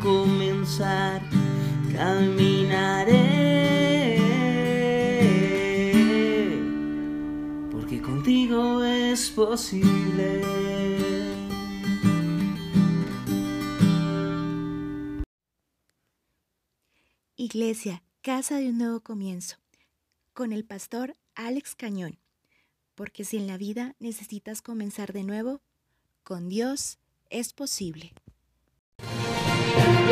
[0.00, 1.20] comenzar
[1.94, 3.28] caminaré
[7.70, 10.42] porque contigo es posible.
[17.36, 19.56] Iglesia, Casa de un Nuevo Comienzo,
[20.32, 22.18] con el pastor Alex Cañón,
[22.94, 25.60] porque si en la vida necesitas comenzar de nuevo,
[26.24, 26.98] con Dios
[27.28, 28.14] es posible.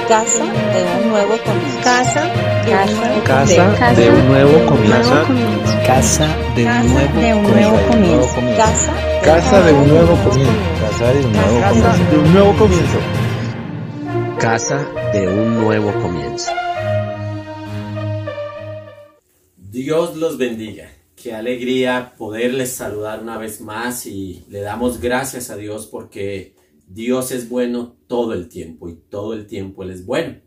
[0.05, 1.81] Casa de un nuevo comienzo.
[1.83, 2.33] Casa,
[3.25, 5.27] Casa de un nuevo comienzo.
[5.85, 8.37] Casa de un nuevo de un nuevo comienzo.
[8.57, 8.93] Casa
[9.25, 10.53] Casa de un nuevo comienzo.
[10.81, 12.11] Casa de un nuevo Casa comienzo.
[12.11, 12.99] De un nuevo comienzo.
[14.39, 16.53] Casa de un nuevo comienzo.
[19.57, 20.89] Dios los bendiga.
[21.17, 26.55] Qué alegría poderles saludar una vez más y le damos gracias a Dios porque
[26.87, 30.41] Dios es bueno todo el tiempo y todo el tiempo Él es bueno.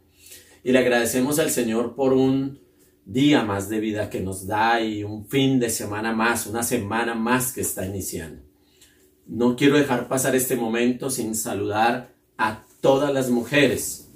[0.64, 2.60] Y le agradecemos al Señor por un
[3.06, 7.16] día más de vida que nos da y un fin de semana más, una semana
[7.16, 8.44] más que está iniciando.
[9.26, 14.10] No quiero dejar pasar este momento sin saludar a todas las mujeres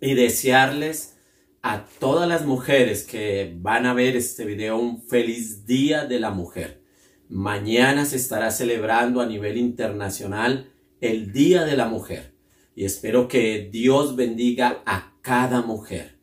[0.00, 1.16] y desearles
[1.62, 6.30] a todas las mujeres que van a ver este video un feliz día de la
[6.30, 6.82] mujer.
[7.28, 12.31] Mañana se estará celebrando a nivel internacional el Día de la Mujer
[12.74, 16.22] y espero que Dios bendiga a cada mujer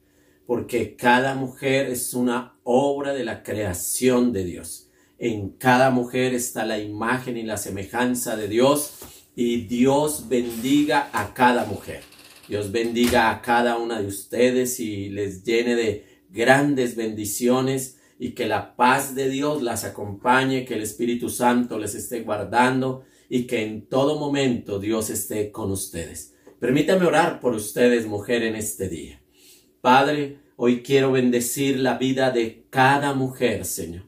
[0.50, 4.90] porque cada mujer es una obra de la creación de Dios.
[5.19, 8.96] En cada mujer está la imagen y la semejanza de Dios
[9.35, 12.01] y Dios bendiga a cada mujer.
[12.47, 18.47] Dios bendiga a cada una de ustedes y les llene de grandes bendiciones y que
[18.47, 23.62] la paz de Dios las acompañe, que el Espíritu Santo les esté guardando y que
[23.62, 26.34] en todo momento Dios esté con ustedes.
[26.59, 29.22] Permítame orar por ustedes, mujer, en este día.
[29.80, 34.03] Padre, hoy quiero bendecir la vida de cada mujer, Señor.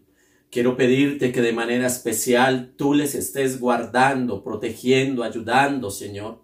[0.50, 6.44] Quiero pedirte que de manera especial tú les estés guardando, protegiendo, ayudando, Señor.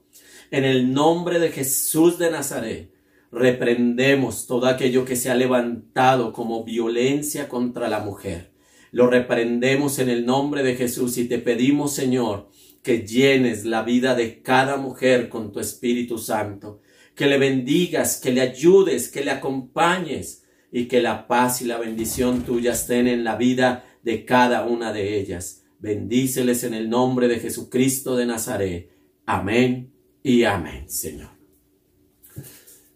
[0.50, 2.90] En el nombre de Jesús de Nazaret,
[3.30, 8.54] reprendemos todo aquello que se ha levantado como violencia contra la mujer.
[8.92, 12.50] Lo reprendemos en el nombre de Jesús y te pedimos, Señor,
[12.88, 16.80] que llenes la vida de cada mujer con tu Espíritu Santo,
[17.16, 21.80] que le bendigas, que le ayudes, que le acompañes y que la paz y la
[21.80, 25.66] bendición tuya estén en la vida de cada una de ellas.
[25.80, 28.90] Bendíceles en el nombre de Jesucristo de Nazaret.
[29.26, 29.92] Amén
[30.24, 31.32] y amén, Señor.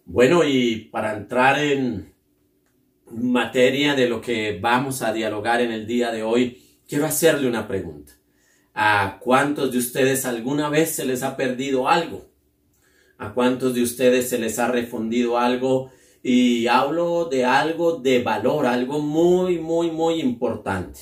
[0.06, 2.14] Bueno, y para entrar en
[3.10, 7.68] materia de lo que vamos a dialogar en el día de hoy, quiero hacerle una
[7.68, 8.21] pregunta.
[8.74, 12.30] ¿A cuántos de ustedes alguna vez se les ha perdido algo?
[13.18, 15.90] ¿A cuántos de ustedes se les ha refundido algo?
[16.22, 21.00] Y hablo de algo de valor, algo muy, muy, muy importante.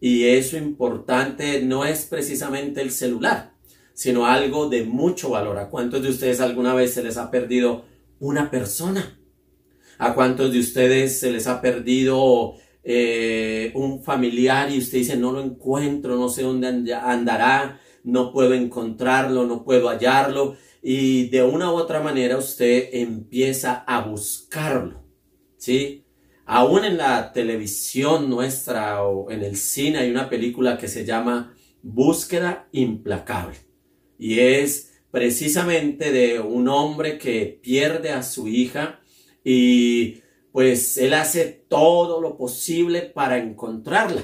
[0.00, 3.52] Y eso importante no es precisamente el celular,
[3.92, 5.58] sino algo de mucho valor.
[5.58, 7.84] ¿A cuántos de ustedes alguna vez se les ha perdido
[8.18, 9.18] una persona?
[9.98, 15.32] ¿A cuántos de ustedes se les ha perdido eh, un familiar y usted dice, no
[15.32, 20.56] lo encuentro, no sé dónde andará, no puedo encontrarlo, no puedo hallarlo?
[20.82, 25.02] Y de una u otra manera usted empieza a buscarlo,
[25.56, 26.04] ¿sí?
[26.46, 31.54] Aún en la televisión nuestra o en el cine hay una película que se llama
[31.82, 33.56] Búsqueda Implacable.
[34.18, 39.00] Y es precisamente de un hombre que pierde a su hija
[39.42, 40.18] y
[40.54, 44.22] pues él hace todo lo posible para encontrarla.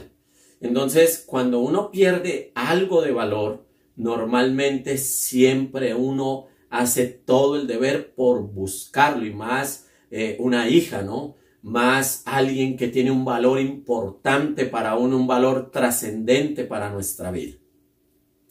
[0.60, 3.66] Entonces, cuando uno pierde algo de valor,
[3.96, 11.34] normalmente siempre uno hace todo el deber por buscarlo y más eh, una hija, ¿no?
[11.62, 17.56] Más alguien que tiene un valor importante para uno, un valor trascendente para nuestra vida.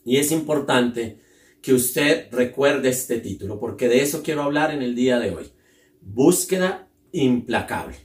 [0.04, 1.22] Y es importante
[1.62, 5.46] que usted recuerde este título, porque de eso quiero hablar en el día de hoy.
[6.02, 7.96] Búsqueda implacable.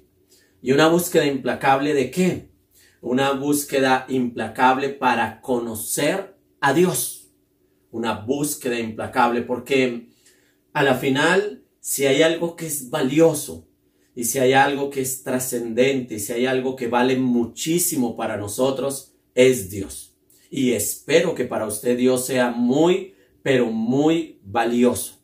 [0.62, 2.48] ¿Y una búsqueda implacable de qué?
[3.00, 7.20] Una búsqueda implacable para conocer a Dios.
[7.90, 10.08] una búsqueda implacable, porque
[10.72, 13.68] a la final, si hay algo que es valioso,
[14.14, 19.12] y si hay algo que es trascendente, si hay algo que vale muchísimo para nosotros,
[19.34, 20.16] es Dios.
[20.50, 25.20] Y espero que para usted Dios sea muy, pero muy valioso.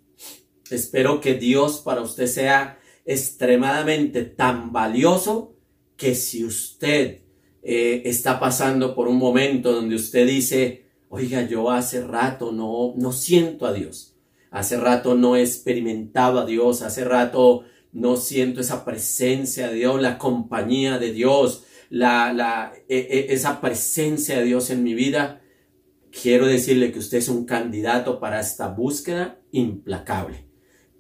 [0.71, 2.80] Espero que Dios para usted sea
[3.11, 5.57] extremadamente tan valioso
[5.97, 7.23] que si usted
[7.61, 13.11] eh, está pasando por un momento donde usted dice, oiga, yo hace rato no, no
[13.11, 14.15] siento a Dios,
[14.53, 20.01] hace rato no he experimentado a Dios, hace rato no siento esa presencia de Dios,
[20.01, 25.41] la compañía de Dios, la, la, e, e, esa presencia de Dios en mi vida,
[26.13, 30.47] quiero decirle que usted es un candidato para esta búsqueda implacable,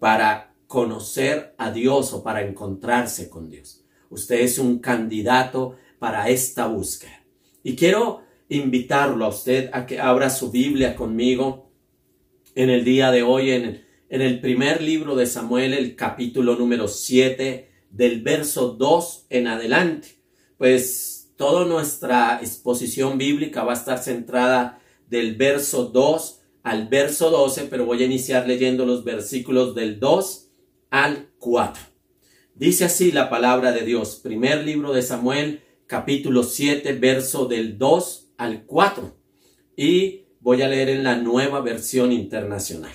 [0.01, 3.85] para conocer a Dios o para encontrarse con Dios.
[4.09, 7.25] Usted es un candidato para esta búsqueda.
[7.65, 11.73] Y quiero invitarlo a usted a que abra su Biblia conmigo
[12.55, 17.69] en el día de hoy en el primer libro de Samuel, el capítulo número 7,
[17.91, 20.21] del verso 2 en adelante.
[20.57, 24.79] Pues toda nuestra exposición bíblica va a estar centrada
[25.09, 30.47] del verso 2 al verso 12, pero voy a iniciar leyendo los versículos del 2
[30.91, 31.83] al 4.
[32.55, 38.33] Dice así la palabra de Dios, primer libro de Samuel, capítulo 7, verso del 2
[38.37, 39.17] al 4.
[39.77, 42.93] Y voy a leer en la nueva versión internacional.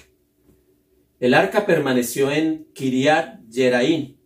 [1.20, 4.20] El arca permaneció en Kiriat Jeraín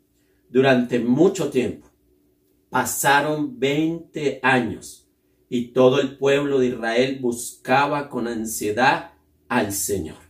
[0.50, 1.90] durante mucho tiempo.
[2.70, 5.08] Pasaron 20 años
[5.48, 9.14] y todo el pueblo de Israel buscaba con ansiedad
[9.48, 10.29] al Señor.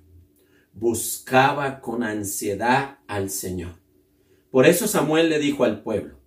[0.73, 3.75] Buscaba con ansiedad al Señor.
[4.51, 6.19] Por eso Samuel le dijo al pueblo,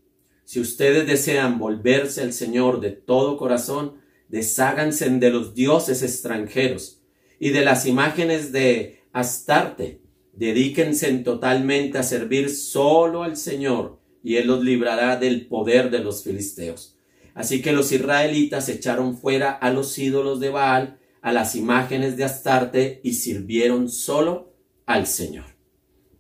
[0.44, 3.94] si ustedes desean volverse al Señor de todo corazón,
[4.29, 7.03] desháganse de los dioses extranjeros
[7.39, 10.03] y de las imágenes de Astarte
[10.33, 16.25] Dedíquense totalmente a servir solo al Señor y Él los librará del poder de los
[16.25, 16.97] filisteos.
[17.35, 22.24] Así que los israelitas echaron fuera a los ídolos de Baal, a las imágenes de
[22.24, 24.52] Astarte y sirvieron solo
[24.84, 25.46] al Señor.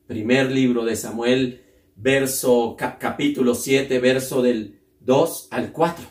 [0.06, 1.62] Primer libro de Samuel,
[1.96, 6.04] verso capítulo 7, verso del 2 al 4.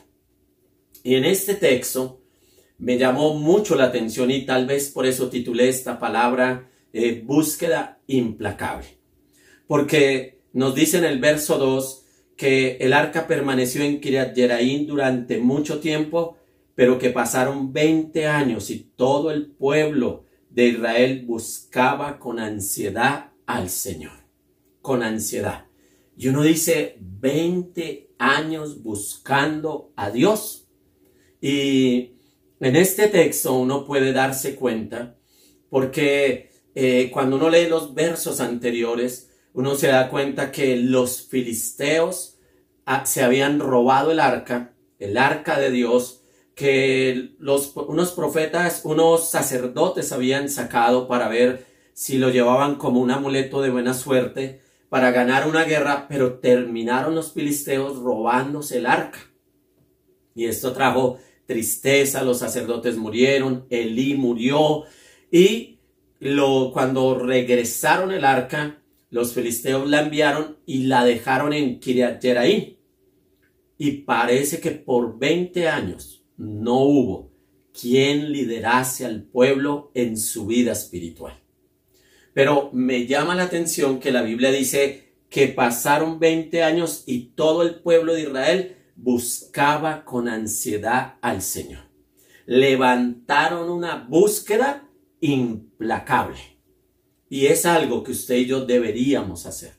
[1.03, 2.21] Y en este texto
[2.77, 7.99] me llamó mucho la atención y tal vez por eso titulé esta palabra eh, búsqueda
[8.07, 8.87] implacable.
[9.67, 12.05] Porque nos dice en el verso 2
[12.35, 16.37] que el arca permaneció en Kiryat Yeraín durante mucho tiempo,
[16.75, 23.69] pero que pasaron 20 años y todo el pueblo de Israel buscaba con ansiedad al
[23.69, 24.25] Señor.
[24.81, 25.65] Con ansiedad.
[26.17, 30.67] Y uno dice 20 años buscando a Dios.
[31.39, 32.13] Y
[32.59, 35.17] en este texto uno puede darse cuenta
[35.69, 42.37] porque eh, cuando uno lee los versos anteriores, uno se da cuenta que los filisteos
[42.85, 46.20] ah, se habían robado el arca, el arca de Dios,
[46.61, 53.09] que los, unos profetas, unos sacerdotes habían sacado para ver si lo llevaban como un
[53.09, 59.17] amuleto de buena suerte para ganar una guerra, pero terminaron los filisteos robándose el arca.
[60.35, 61.17] Y esto trajo
[61.47, 64.83] tristeza, los sacerdotes murieron, Elí murió
[65.31, 65.79] y
[66.73, 72.23] cuando regresaron el arca, los filisteos la enviaron y la dejaron en Kiriat.
[73.79, 77.31] Y parece que por 20 años no hubo
[77.79, 81.39] quien liderase al pueblo en su vida espiritual.
[82.33, 87.61] Pero me llama la atención que la Biblia dice que pasaron 20 años y todo
[87.61, 91.83] el pueblo de Israel buscaba con ansiedad al Señor.
[92.47, 96.39] Levantaron una búsqueda implacable.
[97.29, 99.73] Y es algo que usted y yo deberíamos hacer.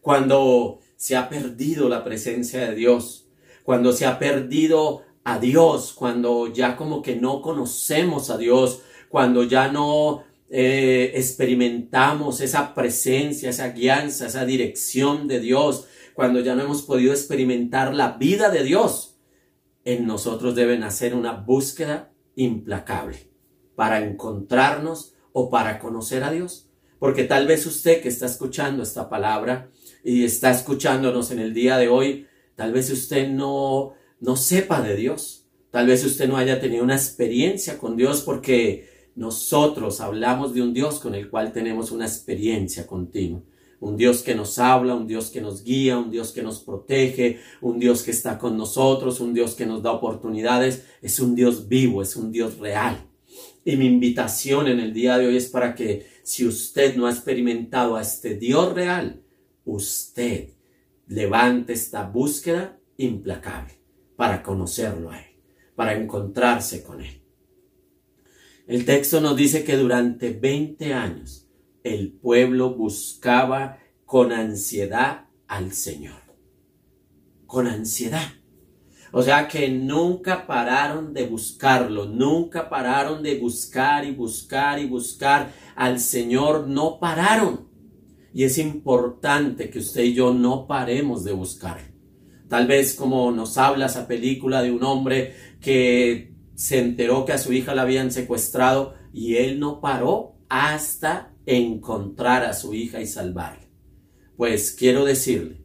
[0.00, 3.28] Cuando se ha perdido la presencia de Dios,
[3.64, 9.42] cuando se ha perdido a Dios, cuando ya como que no conocemos a Dios, cuando
[9.42, 16.62] ya no eh, experimentamos esa presencia, esa guianza, esa dirección de Dios, cuando ya no
[16.62, 19.18] hemos podido experimentar la vida de Dios,
[19.84, 23.30] en nosotros deben hacer una búsqueda implacable
[23.74, 26.68] para encontrarnos o para conocer a Dios.
[26.98, 29.70] Porque tal vez usted que está escuchando esta palabra
[30.04, 34.96] y está escuchándonos en el día de hoy, tal vez usted no, no sepa de
[34.96, 35.46] Dios.
[35.70, 40.74] Tal vez usted no haya tenido una experiencia con Dios porque nosotros hablamos de un
[40.74, 43.42] Dios con el cual tenemos una experiencia continua.
[43.80, 47.40] Un Dios que nos habla, un Dios que nos guía, un Dios que nos protege,
[47.62, 50.84] un Dios que está con nosotros, un Dios que nos da oportunidades.
[51.00, 53.06] Es un Dios vivo, es un Dios real.
[53.64, 57.10] Y mi invitación en el día de hoy es para que si usted no ha
[57.10, 59.22] experimentado a este Dios real,
[59.64, 60.50] usted
[61.06, 63.79] levante esta búsqueda implacable
[64.20, 65.30] para conocerlo a Él,
[65.74, 67.22] para encontrarse con Él.
[68.66, 71.48] El texto nos dice que durante 20 años
[71.84, 76.20] el pueblo buscaba con ansiedad al Señor.
[77.46, 78.28] Con ansiedad.
[79.10, 85.50] O sea que nunca pararon de buscarlo, nunca pararon de buscar y buscar y buscar
[85.76, 87.70] al Señor, no pararon.
[88.34, 91.89] Y es importante que usted y yo no paremos de buscar.
[92.50, 97.38] Tal vez como nos habla esa película de un hombre que se enteró que a
[97.38, 103.06] su hija la habían secuestrado y él no paró hasta encontrar a su hija y
[103.06, 103.68] salvarla.
[104.36, 105.64] Pues quiero decirle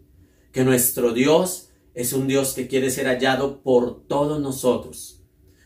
[0.52, 5.24] que nuestro Dios es un Dios que quiere ser hallado por todos nosotros,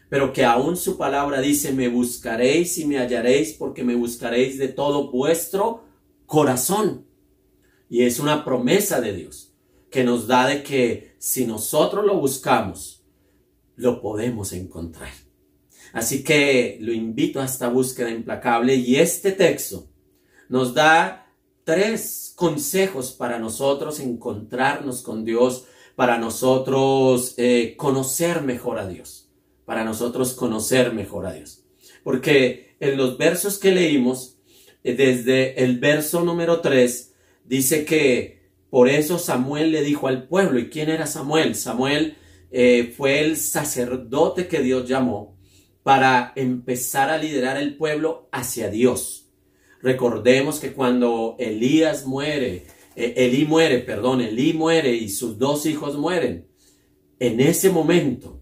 [0.07, 4.69] pero que aún su palabra dice, me buscaréis y me hallaréis porque me buscaréis de
[4.69, 5.83] todo vuestro
[6.25, 7.07] corazón.
[7.89, 9.53] Y es una promesa de Dios
[9.89, 13.03] que nos da de que si nosotros lo buscamos,
[13.75, 15.11] lo podemos encontrar.
[15.93, 19.87] Así que lo invito a esta búsqueda implacable y este texto
[20.49, 21.31] nos da
[21.63, 25.67] tres consejos para nosotros encontrarnos con Dios
[25.99, 29.27] para nosotros eh, conocer mejor a Dios,
[29.65, 31.65] para nosotros conocer mejor a Dios.
[32.05, 34.37] Porque en los versos que leímos,
[34.85, 38.38] eh, desde el verso número 3, dice que
[38.69, 41.55] por eso Samuel le dijo al pueblo, ¿y quién era Samuel?
[41.55, 42.17] Samuel
[42.51, 45.37] eh, fue el sacerdote que Dios llamó
[45.83, 49.27] para empezar a liderar el pueblo hacia Dios.
[49.81, 55.97] Recordemos que cuando Elías muere, eh, Elí muere, perdón, Elí muere y sus dos hijos
[55.97, 56.47] mueren.
[57.19, 58.39] En ese momento,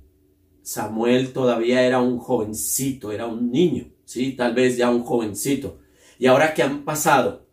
[0.62, 4.34] Samuel todavía era un jovencito, era un niño, ¿sí?
[4.34, 5.79] Tal vez ya un jovencito.
[6.19, 7.48] Y ahora que han pasado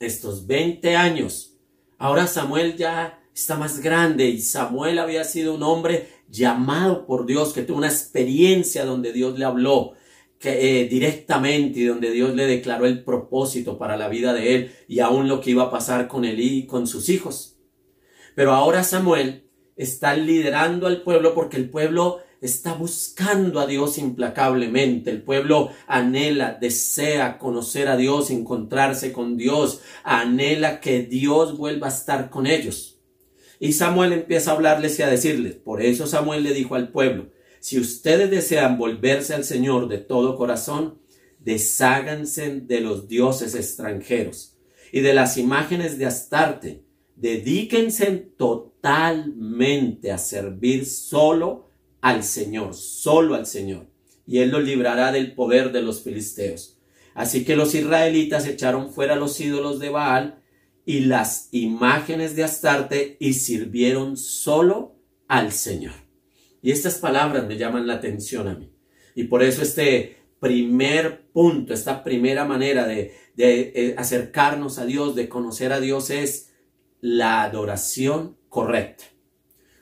[0.00, 1.57] estos 20 años,
[1.98, 7.52] ahora Samuel ya está más grande y Samuel había sido un hombre llamado por Dios,
[7.52, 9.92] que tuvo una experiencia donde Dios le habló,
[10.38, 14.72] que, eh, directamente y donde Dios le declaró el propósito para la vida de él
[14.86, 17.56] y aún lo que iba a pasar con él y con sus hijos.
[18.34, 25.10] Pero ahora Samuel está liderando al pueblo porque el pueblo está buscando a Dios implacablemente.
[25.10, 31.90] El pueblo anhela, desea conocer a Dios, encontrarse con Dios, anhela que Dios vuelva a
[31.90, 32.98] estar con ellos.
[33.60, 37.30] Y Samuel empieza a hablarles y a decirles, por eso Samuel le dijo al pueblo,
[37.60, 41.00] si ustedes desean volverse al Señor de todo corazón,
[41.40, 44.56] desháganse de los dioses extranjeros
[44.92, 46.84] y de las imágenes de Astarte.
[47.16, 51.67] Dedíquense totalmente a servir solo
[52.00, 53.86] al Señor, solo al Señor,
[54.26, 56.78] y Él los librará del poder de los filisteos.
[57.14, 60.40] Así que los israelitas echaron fuera los ídolos de Baal
[60.84, 65.94] y las imágenes de Astarte y sirvieron solo al Señor.
[66.62, 68.72] Y estas palabras me llaman la atención a mí.
[69.14, 75.28] Y por eso este primer punto, esta primera manera de, eh, acercarnos a Dios, de
[75.28, 76.52] conocer a Dios es
[77.00, 79.04] la adoración correcta.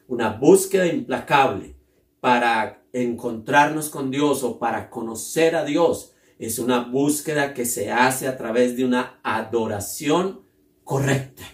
[0.08, 1.75] Una búsqueda implacable
[2.20, 8.28] para encontrarnos con Dios o para conocer a Dios es una búsqueda que se hace
[8.28, 10.42] a través de una adoración
[10.84, 11.44] correcta.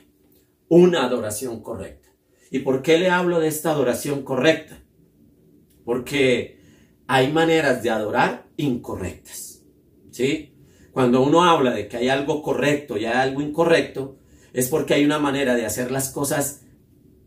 [0.69, 2.09] Una adoración correcta.
[2.50, 4.83] ¿Y por qué le hablo de esta adoración correcta?
[5.85, 6.61] porque
[7.07, 9.62] hay maneras de adorar incorrectas.
[10.11, 10.54] ¿Sí?
[10.92, 14.19] Cuando uno habla de que hay algo correcto y hay algo incorrecto,
[14.52, 16.62] es porque hay una manera de hacer las cosas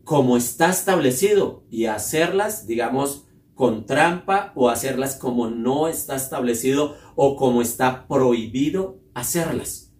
[0.04, 3.25] como está establecido y hacerlas, digamos,
[3.56, 9.94] con trampa o hacerlas como no está establecido o como está prohibido hacerlas.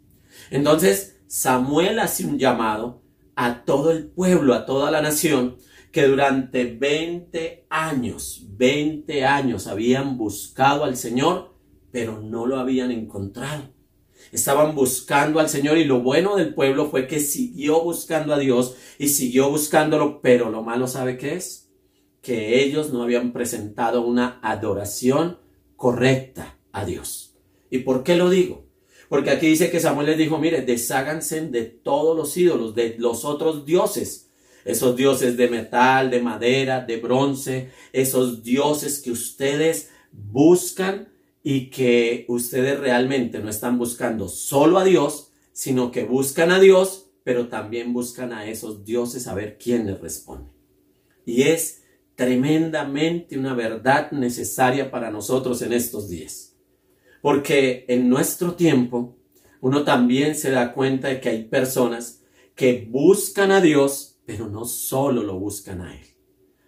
[0.50, 3.02] Entonces, Samuel hace un llamado
[3.34, 5.56] a todo el pueblo, a toda la nación,
[5.90, 11.54] que durante 20 años, 20 años habían buscado al Señor,
[11.90, 13.72] pero no lo habían encontrado.
[14.32, 18.76] Estaban buscando al Señor y lo bueno del pueblo fue que siguió buscando a Dios
[18.98, 21.65] y siguió buscándolo, pero lo malo sabe qué es?
[22.26, 25.38] Que ellos no habían presentado una adoración
[25.76, 27.36] correcta a Dios.
[27.70, 28.66] ¿Y por qué lo digo?
[29.08, 33.24] Porque aquí dice que Samuel les dijo, mire, desháganse de todos los ídolos, de los
[33.24, 34.26] otros dioses
[34.66, 41.08] esos dioses de metal, de madera, de bronce, esos dioses que ustedes buscan
[41.44, 47.10] y que ustedes realmente no están buscando solo a Dios, sino que buscan a Dios,
[47.22, 50.50] pero también buscan a esos dioses a ver quién les responde.
[51.24, 51.84] Y es
[52.16, 56.56] tremendamente una verdad necesaria para nosotros en estos días.
[57.22, 59.16] Porque en nuestro tiempo
[59.60, 64.64] uno también se da cuenta de que hay personas que buscan a Dios, pero no
[64.64, 66.06] solo lo buscan a Él,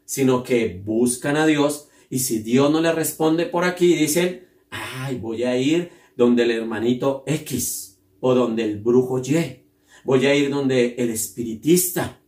[0.05, 5.19] sino que buscan a Dios y si Dios no le responde por aquí, dicen, ay,
[5.19, 9.65] voy a ir donde el hermanito X o donde el brujo Y,
[10.05, 12.21] voy a ir donde el espiritista.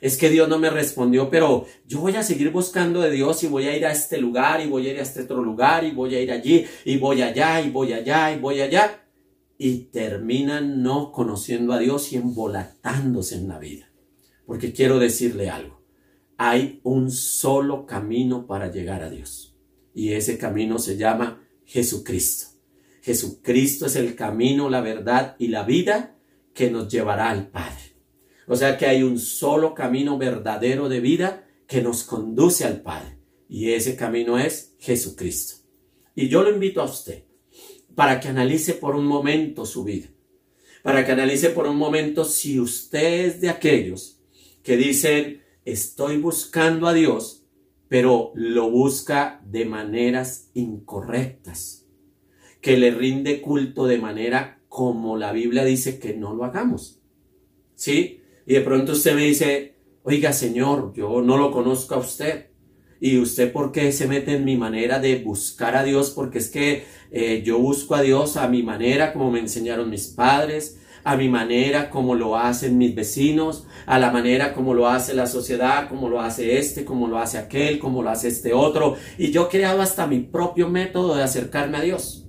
[0.00, 3.48] Es que Dios no me respondió, pero yo voy a seguir buscando de Dios y
[3.48, 5.90] voy a ir a este lugar y voy a ir a este otro lugar y
[5.90, 9.04] voy a ir allí y voy allá y voy allá y voy allá.
[9.56, 13.90] Y terminan no conociendo a Dios y embolatándose en la vida.
[14.46, 15.82] Porque quiero decirle algo.
[16.36, 19.56] Hay un solo camino para llegar a Dios.
[19.92, 22.58] Y ese camino se llama Jesucristo.
[23.02, 26.16] Jesucristo es el camino, la verdad y la vida
[26.54, 27.87] que nos llevará al Padre.
[28.48, 33.18] O sea que hay un solo camino verdadero de vida que nos conduce al Padre.
[33.48, 35.56] Y ese camino es Jesucristo.
[36.14, 37.24] Y yo lo invito a usted
[37.94, 40.08] para que analice por un momento su vida.
[40.82, 44.20] Para que analice por un momento si usted es de aquellos
[44.62, 47.44] que dicen, estoy buscando a Dios,
[47.88, 51.86] pero lo busca de maneras incorrectas
[52.60, 57.00] que le rinde culto de manera como la Biblia dice que no lo hagamos.
[57.74, 58.17] ¿Sí?
[58.48, 59.74] Y de pronto usted me dice,
[60.04, 62.46] oiga Señor, yo no lo conozco a usted.
[62.98, 66.08] ¿Y usted por qué se mete en mi manera de buscar a Dios?
[66.08, 70.06] Porque es que eh, yo busco a Dios a mi manera, como me enseñaron mis
[70.06, 75.12] padres, a mi manera, como lo hacen mis vecinos, a la manera como lo hace
[75.12, 78.96] la sociedad, como lo hace este, como lo hace aquel, como lo hace este otro.
[79.18, 82.26] Y yo he creado hasta mi propio método de acercarme a Dios.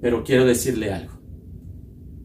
[0.00, 1.12] Pero quiero decirle algo.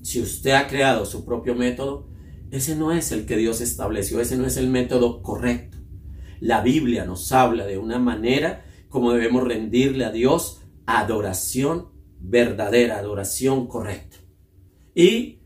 [0.01, 2.11] Si usted ha creado su propio método,
[2.53, 5.79] ese no es el que Dios estableció, ese no es el método correcto.
[6.39, 13.65] La Biblia nos habla de una manera como debemos rendirle a Dios adoración verdadera, adoración
[13.65, 14.17] correcta.
[14.93, 15.39] Y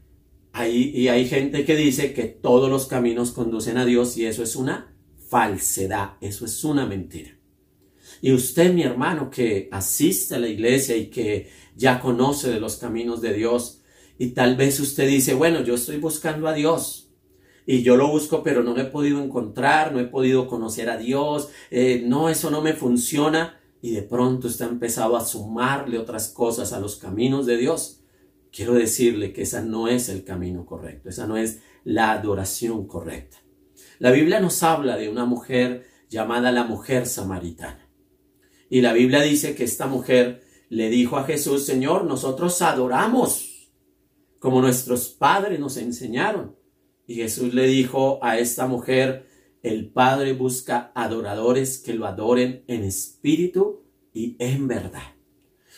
[0.52, 4.44] hay, y hay gente que dice que todos los caminos conducen a Dios y eso
[4.44, 4.94] es una
[5.30, 7.40] falsedad, eso es una mentira.
[8.22, 12.76] Y usted, mi hermano, que asiste a la iglesia y que ya conoce de los
[12.76, 13.77] caminos de Dios,
[14.18, 17.08] y tal vez usted dice, bueno, yo estoy buscando a Dios,
[17.70, 20.98] y yo lo busco, pero no lo he podido encontrar, no he podido conocer a
[20.98, 26.30] Dios, eh, no, eso no me funciona, y de pronto está empezado a sumarle otras
[26.30, 28.02] cosas a los caminos de Dios.
[28.52, 33.38] Quiero decirle que esa no es el camino correcto, esa no es la adoración correcta.
[34.00, 37.90] La Biblia nos habla de una mujer llamada la mujer samaritana.
[38.70, 43.57] Y la Biblia dice que esta mujer le dijo a Jesús, Señor, nosotros adoramos
[44.40, 46.56] como nuestros padres nos enseñaron.
[47.06, 49.28] Y Jesús le dijo a esta mujer,
[49.64, 55.16] el Padre busca adoradores que lo adoren en espíritu y en verdad.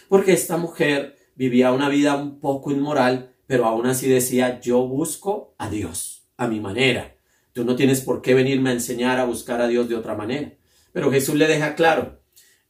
[0.08, 5.56] Porque esta mujer vivía una vida un poco inmoral, pero aún así decía, yo busco
[5.58, 7.15] a Dios, a mi manera.
[7.54, 10.58] Tú no tienes por qué venirme a enseñar a buscar a Dios de otra manera.
[10.91, 12.22] Pero Jesús le deja claro,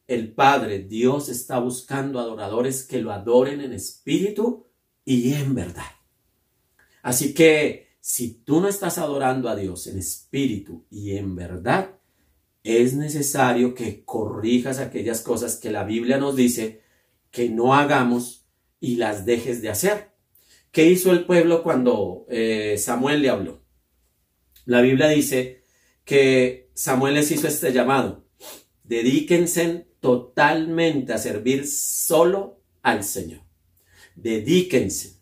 [0.08, 4.69] el Padre, Dios está buscando adoradores que lo adoren en espíritu
[5.06, 5.92] y en verdad.
[7.02, 12.00] Así que si tú no estás adorando a Dios en espíritu y en verdad,
[12.64, 16.82] es necesario que corrijas aquellas cosas que la Biblia nos dice
[17.32, 18.46] que no hagamos
[18.80, 20.12] y las dejes de hacer.
[20.72, 23.64] ¿Qué hizo el pueblo cuando eh, Samuel le habló?
[24.66, 25.64] La Biblia dice
[26.06, 28.26] que Samuel les hizo este llamado.
[28.84, 33.49] Dedíquense totalmente a servir solo al Señor.
[34.22, 35.20] Dedíquense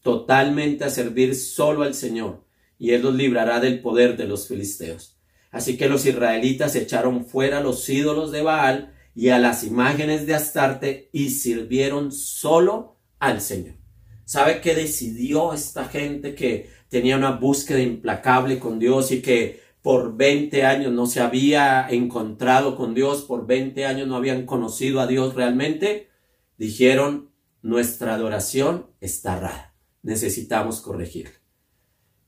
[0.00, 2.44] totalmente a servir solo al Señor
[2.78, 5.18] y Él los librará del poder de los filisteos.
[5.50, 10.34] Así que los israelitas echaron fuera los ídolos de Baal y a las imágenes de
[10.34, 13.76] Astarte y sirvieron solo al Señor.
[14.24, 20.16] ¿Sabe qué decidió esta gente que tenía una búsqueda implacable con Dios y que por
[20.16, 25.06] 20 años no se había encontrado con Dios, por 20 años no habían conocido a
[25.06, 26.08] Dios realmente,
[26.56, 27.33] dijeron,
[27.64, 31.40] nuestra adoración está rara, necesitamos corregir.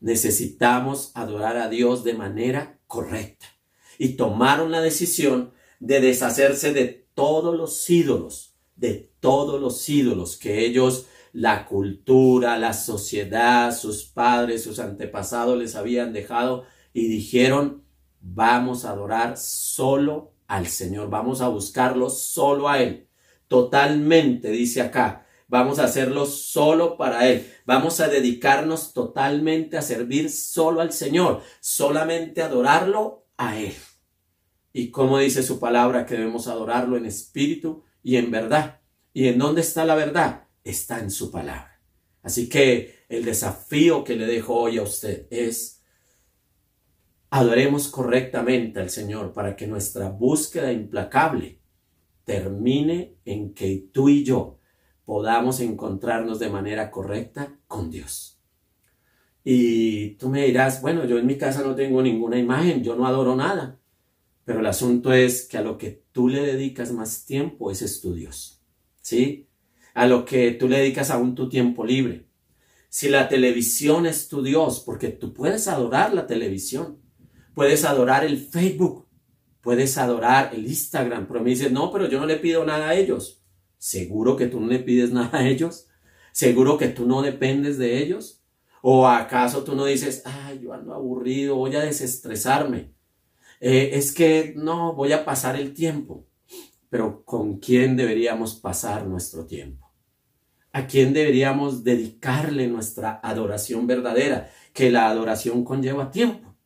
[0.01, 3.45] Necesitamos adorar a Dios de manera correcta.
[3.99, 10.65] Y tomaron la decisión de deshacerse de todos los ídolos, de todos los ídolos que
[10.65, 17.85] ellos, la cultura, la sociedad, sus padres, sus antepasados les habían dejado y dijeron,
[18.23, 23.11] vamos a adorar solo al Señor, vamos a buscarlo solo a Él.
[23.49, 27.53] Totalmente, dice acá, vamos a hacerlo solo para Él.
[27.65, 33.75] Vamos a dedicarnos totalmente a servir solo al Señor, solamente adorarlo a Él.
[34.73, 38.81] Y como dice su palabra, que debemos adorarlo en espíritu y en verdad.
[39.13, 40.45] ¿Y en dónde está la verdad?
[40.63, 41.81] Está en su palabra.
[42.23, 45.77] Así que el desafío que le dejo hoy a usted es
[47.31, 51.61] adoremos correctamente al Señor para que nuestra búsqueda implacable
[52.25, 54.56] termine en que tú y yo
[55.07, 58.43] podamos encontrarnos de manera correcta con Dios.
[59.43, 63.07] Y tú me dirás, bueno, yo en mi casa no tengo ninguna imagen, yo no
[63.07, 63.79] adoro nada.
[64.45, 68.61] Pero el asunto es que a lo que tú le dedicas más tiempo es estudios.
[69.01, 69.49] ¿Sí?
[69.95, 72.27] A lo que tú le dedicas aún tu tiempo libre.
[72.89, 76.99] Si la televisión es tu Dios, porque tú puedes adorar la televisión,
[77.55, 79.07] puedes adorar el Facebook,
[79.61, 82.95] puedes adorar el Instagram, pero me dices, no, pero yo no le pido nada a
[82.97, 83.36] ellos.
[83.87, 85.87] ¿Seguro que tú no le pides nada a ellos?
[86.33, 88.43] ¿Seguro que tú no dependes de ellos?
[88.83, 92.93] ¿O acaso tú no dices, ay, yo ando aburrido, voy a desestresarme?
[93.61, 96.27] Eh, es que no, voy a pasar el tiempo.
[96.91, 99.89] Pero ¿con quién deberíamos pasar nuestro tiempo?
[100.73, 104.51] ¿A quién deberíamos dedicarle nuestra adoración verdadera?
[104.73, 106.57] Que la adoración conlleva tiempo.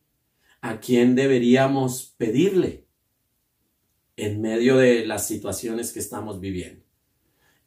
[0.61, 2.87] ¿A quién deberíamos pedirle
[4.15, 6.90] en medio de las situaciones que estamos viviendo?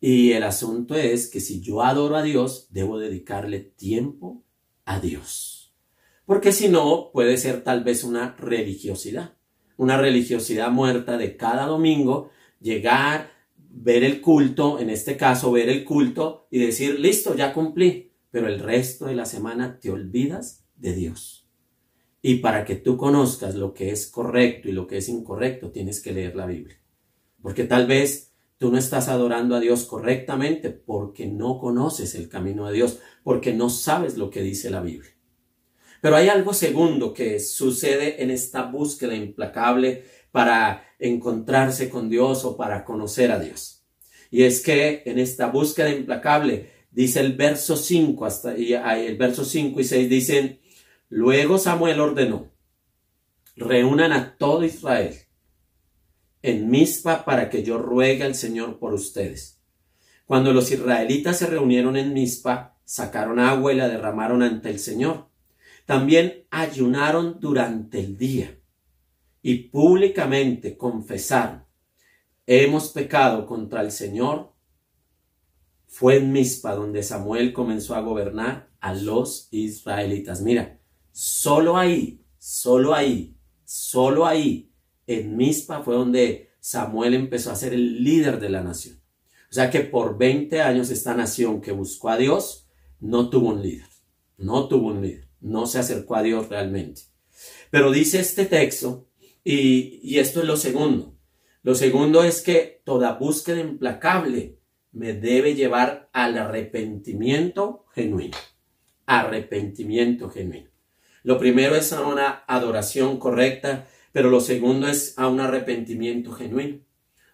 [0.07, 4.45] Y el asunto es que si yo adoro a Dios, debo dedicarle tiempo
[4.85, 5.75] a Dios.
[6.27, 9.39] Porque si no, puede ser tal vez una religiosidad.
[9.79, 12.29] Una religiosidad muerta de cada domingo,
[12.61, 18.13] llegar, ver el culto, en este caso ver el culto y decir, listo, ya cumplí.
[18.31, 21.49] Pero el resto de la semana te olvidas de Dios.
[22.21, 26.03] Y para que tú conozcas lo que es correcto y lo que es incorrecto, tienes
[26.03, 26.79] que leer la Biblia.
[27.41, 28.34] Porque tal vez
[28.65, 33.53] Tú no estás adorando a Dios correctamente porque no conoces el camino de Dios, porque
[33.53, 35.11] no sabes lo que dice la Biblia.
[36.01, 42.57] Pero hay algo segundo que sucede en esta búsqueda implacable para encontrarse con Dios o
[42.57, 43.85] para conocer a Dios.
[44.31, 49.45] Y es que en esta búsqueda implacable, dice el verso 5 hasta y el verso
[49.45, 50.61] 5 y 6 dicen,
[51.11, 52.51] luego Samuel ordenó,
[53.57, 55.24] reúnan a todo Israel
[56.45, 59.63] en Mizpa para que yo ruegue al Señor por ustedes.
[60.27, 65.29] Cuando los israelitas se reunieron en Mizpa, sacaron agua y la derramaron ante el Señor.
[65.87, 68.59] También ayunaron durante el día
[69.41, 71.65] y públicamente confesaron,
[72.47, 74.53] hemos pecado contra el Señor.
[75.87, 80.43] Fue en Mizpa donde Samuel comenzó a gobernar a los israelitas.
[80.43, 80.79] Mira,
[81.11, 84.74] solo ahí, solo ahí, solo ahí
[85.07, 89.01] en Mizpa fue donde Samuel empezó a ser el líder de la nación.
[89.51, 92.67] O sea que por 20 años esta nación que buscó a Dios
[93.01, 93.87] no tuvo un líder,
[94.37, 97.03] no tuvo un líder, no se acercó a Dios realmente.
[97.71, 99.09] Pero dice este texto,
[99.45, 101.15] y esto es lo segundo,
[101.65, 104.59] lo segundo es que toda búsqueda implacable
[104.93, 108.37] me debe llevar al arrepentimiento genuino,
[109.07, 110.69] arrepentimiento genuino.
[111.23, 116.79] Lo primero es una adoración correcta pero lo segundo es a un arrepentimiento genuino.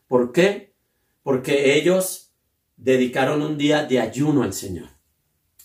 [0.09, 0.73] ¿Por qué?
[1.23, 2.33] Porque ellos
[2.79, 4.89] dedicaron un día de ayuno al Señor.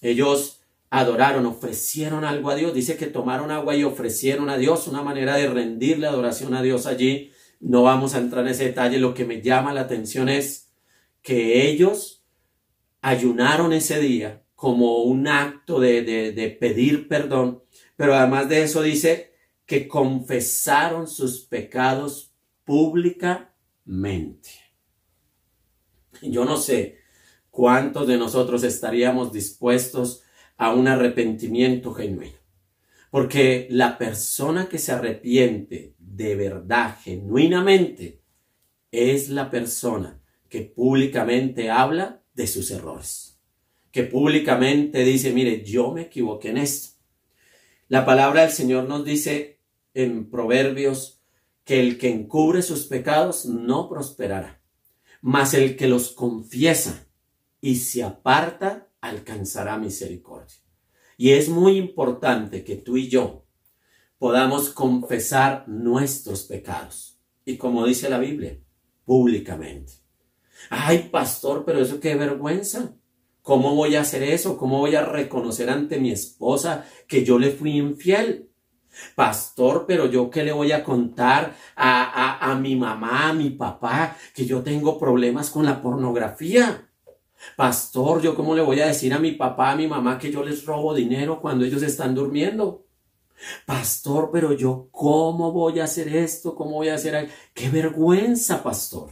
[0.01, 2.73] Ellos adoraron, ofrecieron algo a Dios.
[2.73, 6.85] Dice que tomaron agua y ofrecieron a Dios una manera de rendirle adoración a Dios
[6.85, 7.31] allí.
[7.61, 8.99] No vamos a entrar en ese detalle.
[8.99, 10.73] Lo que me llama la atención es
[11.21, 12.25] que ellos
[12.99, 17.63] ayunaron ese día como un acto de, de pedir perdón.
[17.95, 19.34] Pero además de eso dice
[19.65, 24.49] que confesaron sus pecados públicamente.
[26.21, 26.99] Yo no sé
[27.49, 30.23] cuántos de nosotros estaríamos dispuestos
[30.57, 32.37] a un arrepentimiento genuino.
[33.09, 38.21] Porque la persona que se arrepiente de verdad, genuinamente,
[38.91, 43.39] es la persona que públicamente habla de sus errores.
[43.91, 46.95] Que públicamente dice, mire, yo me equivoqué en esto.
[47.87, 49.54] La palabra del Señor nos dice
[49.95, 51.21] en Proverbios
[51.63, 54.61] que el que encubre sus pecados no prosperará,
[55.21, 57.07] mas el que los confiesa
[57.59, 60.57] y se aparta alcanzará misericordia.
[61.17, 63.45] Y es muy importante que tú y yo
[64.19, 67.19] podamos confesar nuestros pecados.
[67.45, 68.59] Y como dice la Biblia,
[69.05, 69.93] públicamente.
[70.69, 72.95] Ay, pastor, pero eso qué vergüenza.
[73.41, 74.57] ¿Cómo voy a hacer eso?
[74.57, 78.49] ¿Cómo voy a reconocer ante mi esposa que yo le fui infiel?
[79.15, 84.17] Pastor, pero yo qué le voy a contar a, a, mi mamá, a mi papá,
[84.33, 86.89] que yo tengo problemas con la pornografía.
[87.55, 90.43] Pastor, yo cómo le voy a decir a mi papá, a mi mamá que yo
[90.43, 92.85] les robo dinero cuando ellos están durmiendo.
[93.65, 97.29] Pastor, pero yo cómo voy a hacer esto, cómo voy a hacer...
[97.53, 99.11] Qué vergüenza, pastor.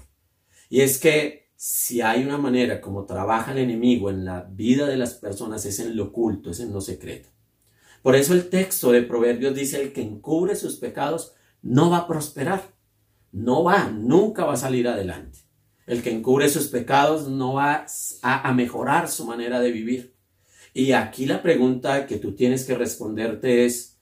[0.70, 4.98] Y es que si hay una manera como trabaja el enemigo en la vida de
[4.98, 7.30] las personas es en lo oculto, es en lo secreto.
[8.04, 12.08] Por eso el texto de Proverbios dice, el que encubre sus pecados no va a
[12.08, 12.62] prosperar,
[13.32, 15.40] no va, nunca va a salir adelante.
[15.88, 17.86] El que encubre sus pecados no va
[18.22, 20.16] a, mejorar su manera de vivir.
[20.74, 23.98] Y aquí la pregunta que tú tienes que responderte es,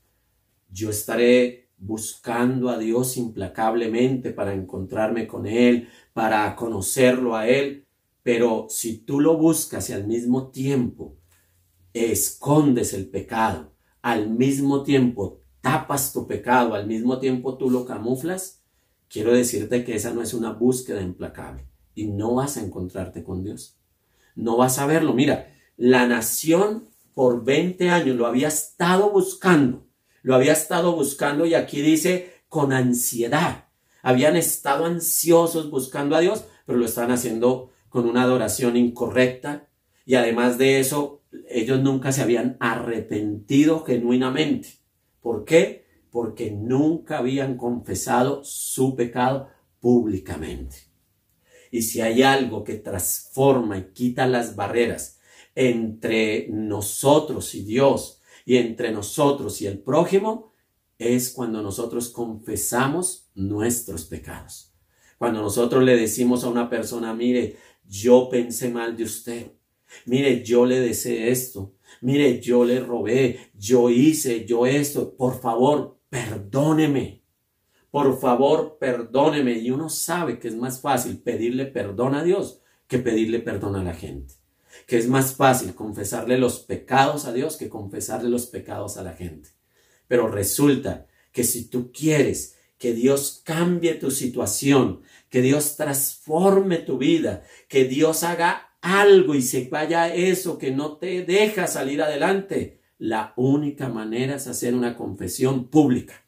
[0.72, 7.86] yo estaré buscando a Dios implacablemente para encontrarme con Él, para conocerlo a Él,
[8.24, 11.18] pero si tú lo buscas y al mismo tiempo
[11.94, 18.64] escondes el pecado, al mismo tiempo tapas tu pecado, al mismo tiempo tú lo camuflas,
[19.10, 23.44] quiero decirte que esa no es una búsqueda implacable y no vas a encontrarte con
[23.44, 23.78] Dios.
[24.36, 25.14] No vas a verlo.
[25.14, 29.86] Mira, la nación por 20 años lo había estado buscando,
[30.24, 33.66] lo había estado buscando y aquí dice con ansiedad.
[34.02, 39.68] Habían estado ansiosos buscando a Dios, pero lo están haciendo con una adoración incorrecta
[40.06, 44.70] y además de eso, ellos nunca se habían arrepentido genuinamente.
[45.22, 45.86] ¿Por qué?
[46.10, 50.78] Porque nunca habían confesado su pecado públicamente.
[51.72, 55.20] Y si hay algo que transforma y quita las barreras
[55.56, 60.52] entre nosotros y Dios y entre nosotros y el prójimo,
[60.98, 64.74] es cuando nosotros confesamos nuestros pecados.
[65.18, 69.52] Cuando nosotros le decimos a una persona, mire, yo pensé mal de usted,
[70.06, 76.00] mire, yo le deseé esto, mire, yo le robé, yo hice, yo esto, por favor,
[76.10, 77.22] perdóneme.
[77.92, 79.54] Por favor, perdóneme.
[79.54, 83.84] Y uno sabe que es más fácil pedirle perdón a Dios que pedirle perdón a
[83.84, 84.36] la gente.
[84.88, 89.14] Que es más fácil confesarle los pecados a Dios que confesarle los pecados a la
[89.14, 89.50] gente.
[90.08, 96.98] Pero resulta que si tú quieres que Dios cambie tu situación, que Dios transforme tu
[96.98, 102.82] vida, que Dios haga algo y se vaya eso que no te deja salir adelante,
[102.98, 106.26] la única manera es hacer una confesión pública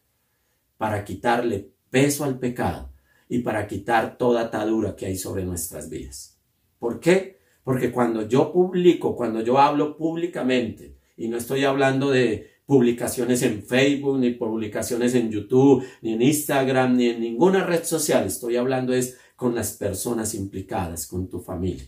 [0.78, 2.92] para quitarle peso al pecado
[3.30, 6.40] y para quitar toda atadura que hay sobre nuestras vidas.
[6.80, 7.40] ¿Por qué?
[7.64, 13.64] Porque cuando yo publico, cuando yo hablo públicamente, y no estoy hablando de publicaciones en
[13.64, 18.94] Facebook, ni publicaciones en YouTube, ni en Instagram, ni en ninguna red social, estoy hablando
[18.94, 21.84] es con las personas implicadas, con tu familia.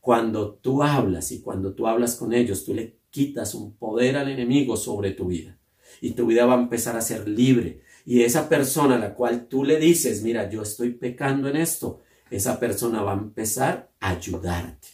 [0.00, 4.28] Cuando tú hablas y cuando tú hablas con ellos, tú le quitas un poder al
[4.28, 5.58] enemigo sobre tu vida.
[6.00, 7.82] Y tu vida va a empezar a ser libre.
[8.06, 12.00] Y esa persona a la cual tú le dices, mira, yo estoy pecando en esto,
[12.30, 14.88] esa persona va a empezar a ayudarte.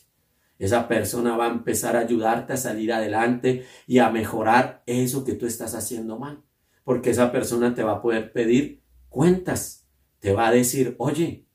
[0.59, 5.35] Esa persona va a empezar a ayudarte a salir adelante y a mejorar eso que
[5.35, 6.43] tú estás haciendo mal.
[6.83, 9.87] Porque esa persona te va a poder pedir cuentas.
[10.19, 11.47] Te va a decir, oye,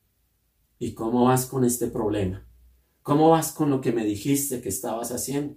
[0.77, 2.47] ¿y cómo vas con este problema?
[3.03, 5.55] ¿Cómo vas con lo que me dijiste que estabas haciendo?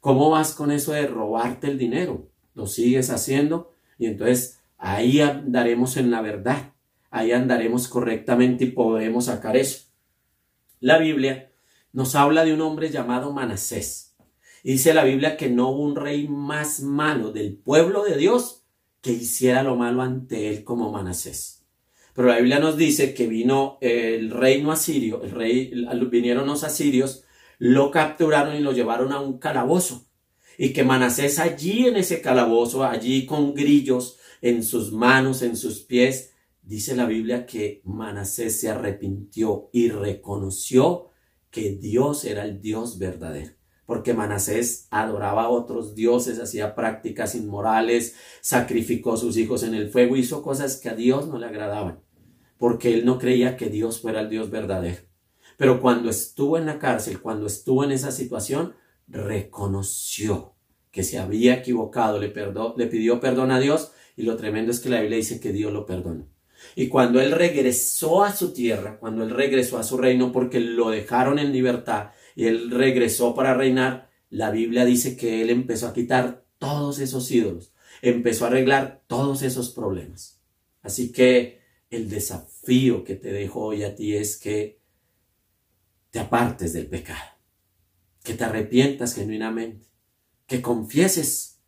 [0.00, 2.28] ¿Cómo vas con eso de robarte el dinero?
[2.54, 3.72] ¿Lo sigues haciendo?
[3.98, 6.74] Y entonces ahí andaremos en la verdad.
[7.10, 9.86] Ahí andaremos correctamente y podremos sacar eso.
[10.80, 11.52] La Biblia
[11.92, 14.16] nos habla de un hombre llamado Manasés.
[14.62, 18.64] dice la Biblia que no hubo un rey más malo del pueblo de Dios
[19.00, 21.63] que hiciera lo malo ante él como Manasés.
[22.14, 25.72] Pero la Biblia nos dice que vino el reino asirio, el rey,
[26.10, 27.24] vinieron los asirios,
[27.58, 30.06] lo capturaron y lo llevaron a un calabozo.
[30.56, 35.80] Y que Manasés allí en ese calabozo, allí con grillos en sus manos, en sus
[35.80, 41.10] pies, dice la Biblia que Manasés se arrepintió y reconoció
[41.50, 43.54] que Dios era el Dios verdadero
[43.86, 49.90] porque Manasés adoraba a otros dioses, hacía prácticas inmorales, sacrificó a sus hijos en el
[49.90, 52.00] fuego, hizo cosas que a Dios no le agradaban,
[52.58, 55.02] porque él no creía que Dios fuera el Dios verdadero.
[55.56, 58.74] Pero cuando estuvo en la cárcel, cuando estuvo en esa situación,
[59.06, 60.54] reconoció
[60.90, 62.32] que se había equivocado, le,
[62.76, 65.72] le pidió perdón a Dios y lo tremendo es que la Biblia dice que Dios
[65.72, 66.28] lo perdonó.
[66.76, 70.90] Y cuando él regresó a su tierra, cuando él regresó a su reino porque lo
[70.90, 75.92] dejaron en libertad, y él regresó para reinar, la Biblia dice que él empezó a
[75.92, 80.40] quitar todos esos ídolos, empezó a arreglar todos esos problemas.
[80.82, 81.60] Así que
[81.94, 84.80] el desafío que te dejo hoy a ti es que
[86.10, 87.30] te apartes del pecado,
[88.22, 89.86] que te arrepientas genuinamente,
[90.46, 91.60] que confieses.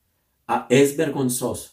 [0.47, 1.73] Ah, es vergonzoso,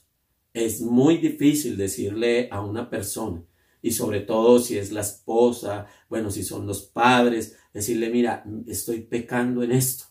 [0.53, 3.43] es muy difícil decirle a una persona,
[3.83, 9.01] y sobre todo si es la esposa, bueno, si son los padres, decirle, mira, estoy
[9.01, 10.05] pecando en esto.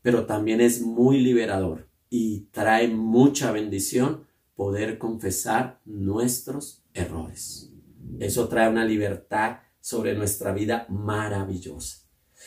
[0.00, 7.69] Pero también es muy liberador y trae mucha bendición poder confesar nuestros errores.
[8.18, 12.06] Eso trae una libertad sobre nuestra vida maravillosa.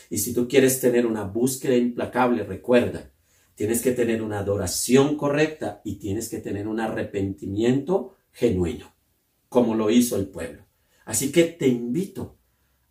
[0.10, 3.12] Y si tú quieres tener una búsqueda implacable, recuerda,
[3.56, 8.94] tienes que tener una adoración correcta y tienes que tener un arrepentimiento genuino,
[9.50, 10.66] como lo hizo el pueblo.
[11.06, 12.38] Así que te invito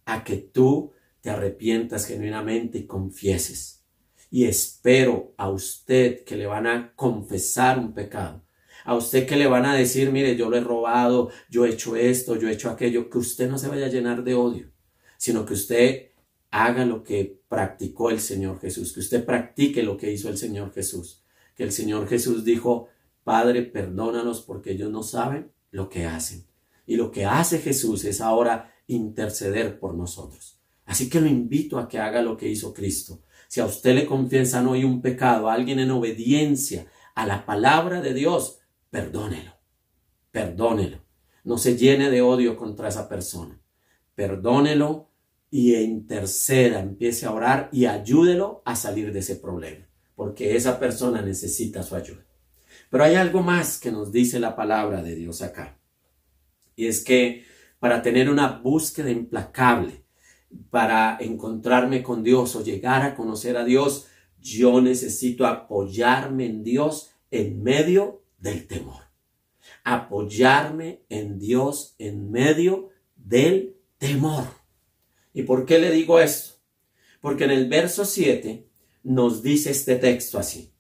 [0.05, 3.85] a que tú te arrepientas genuinamente y confieses.
[4.31, 8.45] Y espero a usted que le van a confesar un pecado,
[8.85, 11.97] a usted que le van a decir, mire, yo lo he robado, yo he hecho
[11.97, 14.71] esto, yo he hecho aquello, que usted no se vaya a llenar de odio,
[15.17, 16.09] sino que usted
[16.51, 20.73] haga lo que practicó el Señor Jesús, que usted practique lo que hizo el Señor
[20.73, 21.23] Jesús,
[21.55, 22.89] que el Señor Jesús dijo,
[23.25, 26.45] Padre, perdónanos porque ellos no saben lo que hacen.
[26.87, 30.59] Y lo que hace Jesús es ahora interceder por nosotros.
[30.85, 33.23] Así que lo invito a que haga lo que hizo Cristo.
[33.49, 38.01] Si a usted le confiesan hoy un pecado, a alguien en obediencia a la palabra
[38.01, 38.59] de Dios,
[38.93, 39.53] perdónelo,
[40.31, 40.99] perdónelo.
[41.45, 43.59] No se llene de odio contra esa persona.
[44.15, 45.09] Perdónelo
[45.51, 51.23] y interceda, empiece a orar y ayúdelo a salir de ese problema, porque esa persona
[51.23, 52.25] necesita su ayuda.
[52.91, 55.79] Pero hay algo más que nos dice la palabra de Dios acá.
[56.77, 57.45] Y es que
[57.79, 60.05] para tener una búsqueda implacable,
[60.69, 64.07] para encontrarme con Dios o llegar a conocer a Dios,
[64.39, 69.05] yo necesito apoyarme en Dios en medio del temor.
[69.85, 74.45] Apoyarme en Dios en medio del temor.
[75.33, 76.57] ¿Y por qué le digo esto?
[77.21, 78.69] Porque en el verso 7
[79.05, 80.73] nos dice este texto así.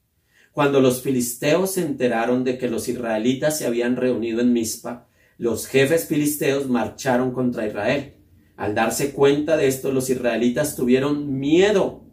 [0.52, 5.66] Cuando los filisteos se enteraron de que los israelitas se habían reunido en Mizpa, los
[5.66, 8.16] jefes filisteos marcharon contra Israel.
[8.56, 12.04] Al darse cuenta de esto, los israelitas tuvieron miedo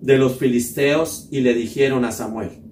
[0.00, 2.69] de los filisteos y le dijeron a Samuel,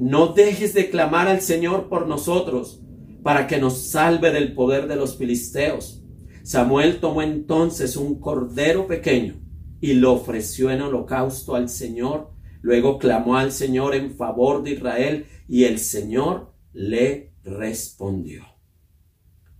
[0.00, 2.80] no dejes de clamar al Señor por nosotros,
[3.22, 6.02] para que nos salve del poder de los filisteos.
[6.42, 9.42] Samuel tomó entonces un cordero pequeño
[9.78, 12.30] y lo ofreció en holocausto al Señor.
[12.62, 18.46] Luego clamó al Señor en favor de Israel y el Señor le respondió.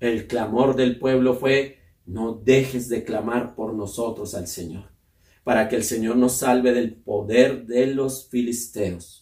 [0.00, 4.84] El clamor del pueblo fue, no dejes de clamar por nosotros al Señor,
[5.44, 9.19] para que el Señor nos salve del poder de los filisteos.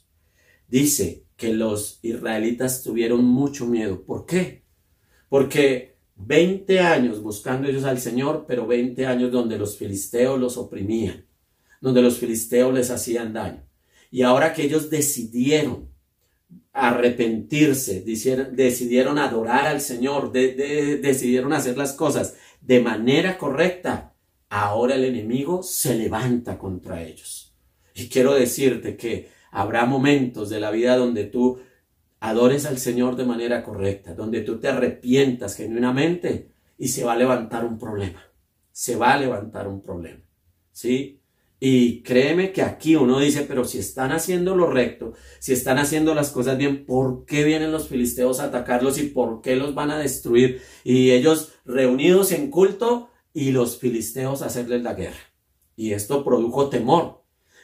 [0.69, 4.03] Dice que los israelitas tuvieron mucho miedo.
[4.05, 4.65] ¿Por qué?
[5.29, 11.27] Porque 20 años buscando ellos al Señor, pero 20 años donde los filisteos los oprimían,
[11.81, 13.65] donde los filisteos les hacían daño.
[14.11, 15.89] Y ahora que ellos decidieron
[16.73, 24.15] arrepentirse, decidieron adorar al Señor, decidieron hacer las cosas de manera correcta,
[24.49, 27.55] ahora el enemigo se levanta contra ellos.
[27.95, 31.59] Y quiero decirte que habrá momentos de la vida donde tú
[32.21, 37.17] adores al Señor de manera correcta, donde tú te arrepientas genuinamente y se va a
[37.17, 38.23] levantar un problema.
[38.73, 40.23] Se va a levantar un problema.
[40.73, 41.19] ¿Sí?
[41.61, 46.15] Y créeme que aquí uno dice, pero si están haciendo lo recto, si están haciendo
[46.15, 49.91] las cosas bien, ¿por qué vienen los filisteos a atacarlos y por qué los van
[49.91, 50.63] a destruir?
[50.85, 55.19] Y ellos reunidos en culto y los filisteos a hacerles la guerra.
[55.75, 57.18] Y esto produjo temor.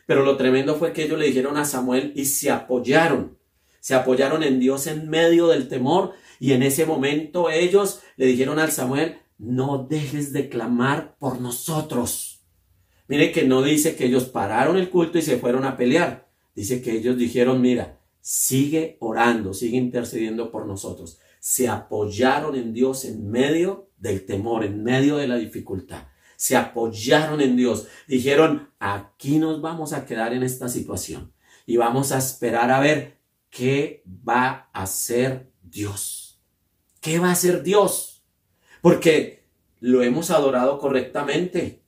[0.07, 3.39] Pero lo tremendo fue que ellos le dijeron a Samuel y se apoyaron.
[3.81, 8.59] Se apoyaron en Dios en medio del temor y en ese momento ellos le dijeron
[8.59, 12.35] al Samuel, no dejes de clamar por nosotros
[13.07, 16.31] Mire que no dice que ellos pararon el culto y se fueron a pelear.
[16.55, 21.19] Dice que ellos dijeron, mira, sigue orando, sigue intercediendo por nosotros.
[21.39, 26.05] Se apoyaron en Dios en medio del temor, en medio de la dificultad.
[26.37, 27.87] Se apoyaron en Dios.
[28.09, 31.33] Dijeron, aquí nos vamos a quedar en esta situación
[31.67, 33.19] y vamos a esperar a ver
[33.51, 36.41] qué va a hacer Dios.
[37.01, 38.25] ¿Qué va a hacer Dios?
[38.81, 39.47] Porque
[39.81, 41.85] lo hemos adorado correctamente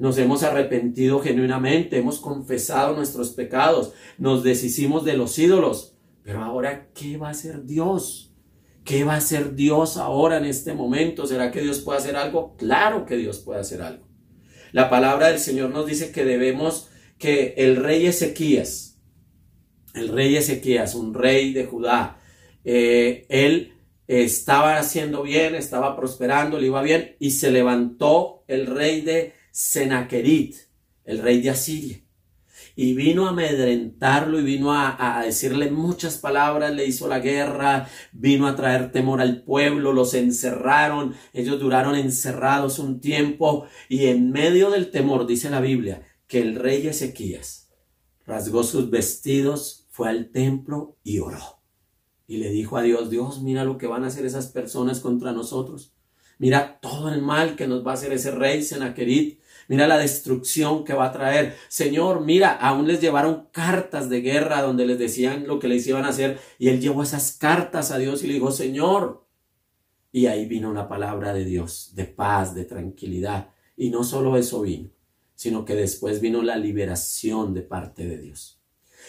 [0.00, 5.94] nos hemos arrepentido genuinamente, hemos confesado nuestros pecados, nos deshicimos de los ídolos.
[6.22, 8.29] Pero ahora, ¿qué va a hacer Dios?
[8.90, 11.24] ¿Qué va a hacer Dios ahora en este momento?
[11.24, 12.56] ¿Será que Dios puede hacer algo?
[12.56, 14.08] Claro que Dios puede hacer algo.
[14.72, 18.98] La palabra del Señor nos dice que debemos, que el rey Ezequías,
[19.94, 22.20] el rey Ezequías, un rey de Judá,
[22.64, 23.74] eh, él
[24.08, 30.56] estaba haciendo bien, estaba prosperando, le iba bien, y se levantó el rey de Senaquerit,
[31.04, 32.00] el rey de Asiria.
[32.76, 38.46] Y vino a amedrentarlo y vino a, decirle muchas palabras, le hizo la guerra, vino
[38.46, 44.70] a traer temor al pueblo, los encerraron, ellos duraron encerrados un tiempo y en medio
[44.70, 47.70] del temor, dice la Biblia, que el rey Ezequías
[48.24, 51.60] rasgó sus vestidos, fue al templo y oró.
[52.26, 55.32] Y le dijo a Dios, Dios, mira lo que van a hacer esas personas contra
[55.32, 55.92] nosotros.
[56.38, 59.40] Mira todo el mal que nos va a hacer ese rey Senaquerit.
[59.70, 61.56] Mira la destrucción que va a traer.
[61.68, 66.04] Señor, mira, aún les llevaron cartas de guerra donde les decían lo que les iban
[66.04, 66.40] a hacer.
[66.58, 69.28] Y él llevó esas cartas a Dios y le dijo, Señor.
[70.10, 73.50] Y ahí vino una palabra de Dios, de paz, de tranquilidad.
[73.76, 74.90] Y no solo eso vino,
[75.36, 78.60] sino que después vino la liberación de parte de Dios.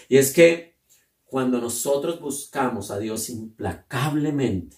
[0.09, 0.76] Y es que
[1.26, 4.78] cuando nosotros buscamos a Dios implacablemente,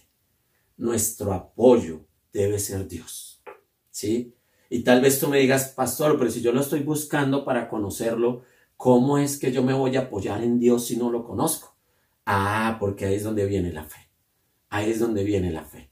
[0.77, 3.43] nuestro apoyo debe ser Dios.
[3.91, 4.34] ¿Sí?
[4.74, 8.41] Y tal vez tú me digas, pastor, pero si yo lo estoy buscando para conocerlo,
[8.76, 11.78] ¿cómo es que yo me voy a apoyar en Dios si no lo conozco?
[12.26, 14.09] Ah, porque ahí es donde viene la fe.
[14.69, 15.91] Ahí es donde viene la fe.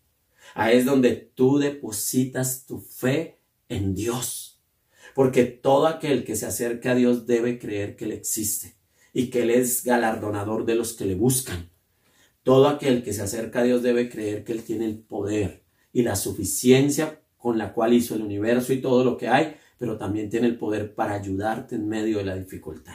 [0.56, 3.38] Ahí es donde tú depositas tu fe
[3.70, 4.60] en Dios.
[5.14, 8.78] Porque todo aquel que se acerca a Dios debe creer que Él existe
[9.14, 11.70] y que Él es galardonador de los que le buscan.
[12.42, 16.02] Todo aquel que se acerca a Dios debe creer que Él tiene el poder y
[16.02, 20.30] la suficiencia con la cual hizo el universo y todo lo que hay, pero también
[20.30, 22.94] tiene el poder para ayudarte en medio de la dificultad.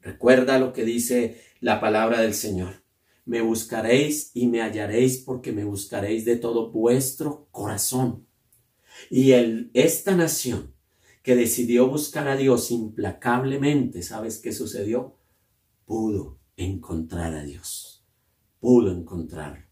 [0.00, 2.82] Recuerda lo que dice la palabra del Señor.
[3.26, 8.26] Me buscaréis y me hallaréis porque me buscaréis de todo vuestro corazón.
[9.10, 10.72] Y el, esta nación
[11.22, 15.18] que decidió buscar a Dios implacablemente, ¿sabes qué sucedió?
[15.84, 18.06] Pudo encontrar a Dios.
[18.60, 19.66] Pudo encontrarlo.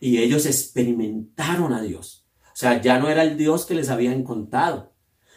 [0.00, 2.17] Y ellos experimentaron a Dios.
[2.58, 4.92] O sea, ya no era el Dios que les habían contado.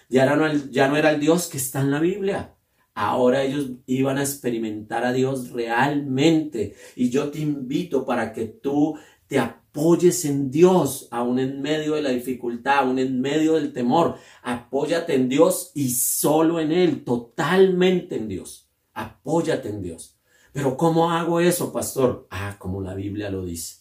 [0.09, 2.55] Ya, no, ya no era el Dios que está en la Biblia.
[2.95, 6.73] Ahora ellos iban a experimentar a Dios realmente.
[6.95, 8.97] Y yo te invito para que tú
[9.27, 14.15] te apoyes en Dios, aún en medio de la dificultad, aún en medio del temor.
[14.41, 18.67] Apóyate en Dios y solo en Él, totalmente en Dios.
[18.95, 20.17] Apóyate en Dios.
[20.53, 22.25] Pero ¿cómo hago eso, pastor?
[22.31, 23.80] Ah, como la Biblia lo dice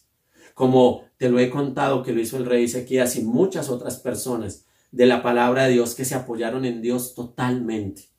[0.53, 4.65] como te lo he contado que lo hizo el rey Ezequías y muchas otras personas
[4.91, 8.09] de la palabra de Dios que se apoyaron en Dios totalmente.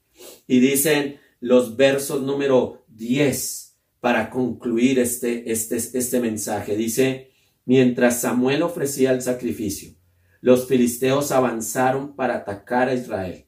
[0.47, 6.77] Y dicen los versos número 10 para concluir este, este, este mensaje.
[6.77, 7.33] Dice,
[7.65, 9.95] mientras Samuel ofrecía el sacrificio,
[10.41, 13.47] los filisteos avanzaron para atacar a Israel.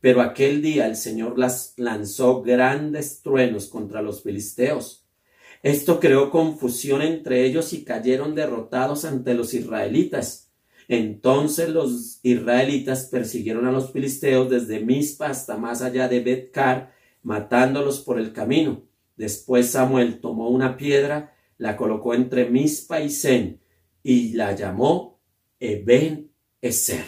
[0.00, 5.05] Pero aquel día el Señor las lanzó grandes truenos contra los filisteos
[5.62, 10.52] esto creó confusión entre ellos y cayeron derrotados ante los israelitas.
[10.88, 18.00] Entonces los israelitas persiguieron a los filisteos desde Mizpa hasta más allá de Betcar, matándolos
[18.00, 18.84] por el camino.
[19.16, 23.60] Después Samuel tomó una piedra, la colocó entre Mizpa y Zen
[24.02, 25.20] y la llamó
[25.58, 26.30] Eben
[26.60, 27.06] Eser,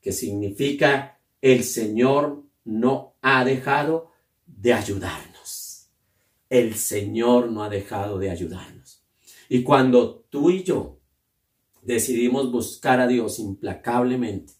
[0.00, 4.12] que significa el Señor no ha dejado
[4.46, 5.31] de ayudar
[6.52, 9.02] el Señor no ha dejado de ayudarnos.
[9.48, 11.00] Y cuando tú y yo
[11.80, 14.52] decidimos buscar a Dios implacablemente,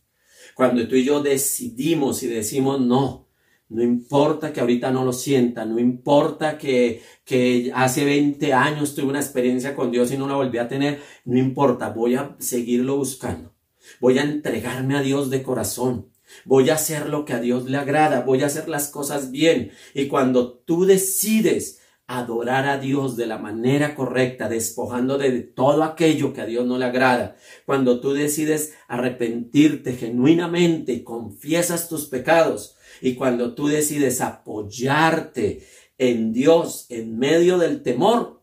[0.54, 3.28] cuando tú y yo decidimos y decimos no,
[3.68, 9.10] no importa que ahorita no lo sienta, no importa que, que hace 20 años tuve
[9.10, 12.96] una experiencia con Dios y no la volví a tener, no importa, voy a seguirlo
[12.96, 13.52] buscando.
[14.00, 16.08] Voy a entregarme a Dios de corazón.
[16.46, 19.72] Voy a hacer lo que a Dios le agrada, voy a hacer las cosas bien.
[19.92, 21.81] Y cuando tú decides
[22.18, 26.76] adorar a Dios de la manera correcta, despojando de todo aquello que a Dios no
[26.76, 34.20] le agrada, cuando tú decides arrepentirte genuinamente y confiesas tus pecados, y cuando tú decides
[34.20, 38.42] apoyarte en Dios en medio del temor,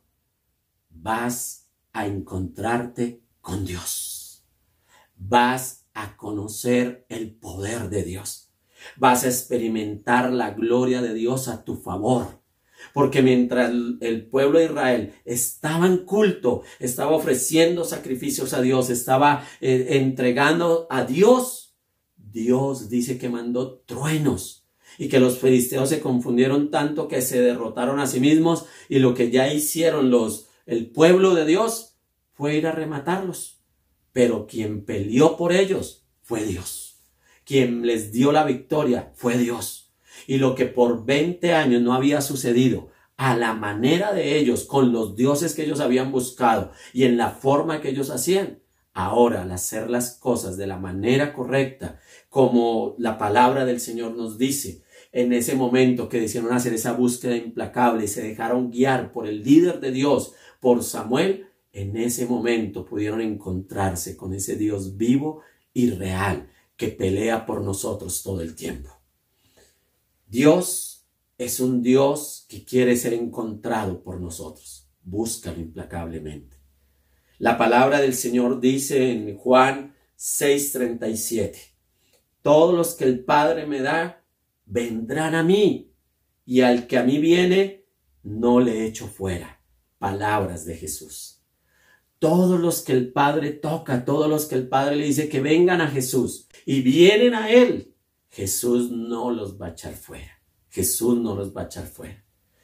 [0.89, 4.47] vas a encontrarte con Dios.
[5.15, 8.49] Vas a conocer el poder de Dios.
[8.97, 12.39] Vas a experimentar la gloria de Dios a tu favor
[12.93, 13.71] porque mientras
[14.01, 20.88] el pueblo de Israel estaba en culto, estaba ofreciendo sacrificios a Dios, estaba eh, entregando
[20.89, 21.75] a Dios,
[22.17, 24.67] Dios dice que mandó truenos
[24.97, 29.13] y que los filisteos se confundieron tanto que se derrotaron a sí mismos y lo
[29.13, 31.95] que ya hicieron los el pueblo de Dios
[32.34, 33.63] fue ir a rematarlos.
[34.11, 37.01] Pero quien peleó por ellos fue Dios.
[37.43, 39.78] Quien les dio la victoria fue Dios
[40.30, 44.91] y lo que por 20 años no había sucedido a la manera de ellos, con
[44.91, 48.59] los dioses que ellos habían buscado y en la forma que ellos hacían,
[48.93, 51.99] ahora al hacer las cosas de la manera correcta,
[52.30, 57.36] como la palabra del Señor nos dice, en ese momento que decidieron hacer esa búsqueda
[57.36, 62.86] implacable y se dejaron guiar por el líder de Dios, por Samuel, en ese momento
[62.86, 65.41] pudieron encontrarse con ese Dios vivo
[65.73, 68.99] y real que pelea por nosotros todo el tiempo.
[70.30, 71.07] Dios
[71.39, 74.88] es un Dios que quiere ser encontrado por nosotros.
[75.01, 76.57] Búscalo implacablemente.
[77.39, 81.73] La palabra del Señor dice en Juan 6:37.
[82.43, 84.23] Todos los que el Padre me da,
[84.65, 85.95] vendrán a mí,
[86.45, 87.86] y al que a mí viene,
[88.21, 89.63] no le echo fuera.
[89.97, 91.41] Palabras de Jesús.
[92.19, 95.82] Todos los que el Padre toca, todos los que el Padre le dice que vengan
[95.82, 97.89] a Jesús y vienen a Él,
[98.30, 100.41] Jesús no los va a echar fuera.
[100.69, 102.23] Jesús no los va a echar fuera.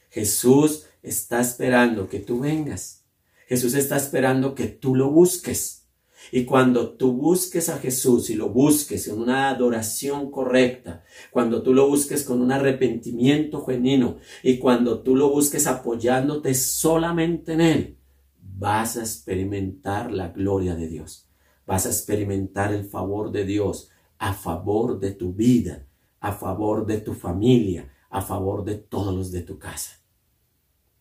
[0.09, 3.05] Jesús está esperando que tú vengas.
[3.47, 5.87] Jesús está esperando que tú lo busques.
[6.31, 11.73] Y cuando tú busques a Jesús y lo busques en una adoración correcta, cuando tú
[11.73, 17.97] lo busques con un arrepentimiento genuino y cuando tú lo busques apoyándote solamente en Él,
[18.39, 21.29] vas a experimentar la gloria de Dios.
[21.67, 25.87] Vas a experimentar el favor de Dios a favor de tu vida,
[26.19, 30.01] a favor de tu familia, a favor de todos los de tu casa.